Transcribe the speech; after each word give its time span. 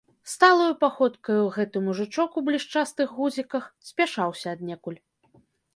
Сталаю 0.33 0.71
паходкаю 0.83 1.43
гэты 1.59 1.77
мужычок 1.89 2.39
у 2.41 2.45
блішчастых 2.49 3.07
гузіках 3.19 3.63
спяшаўся 3.93 4.47
аднекуль. 4.57 4.99